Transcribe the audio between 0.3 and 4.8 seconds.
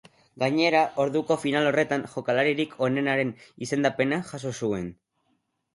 Gainera, orduko final horretan jokalaririk onenaren izendapena jaso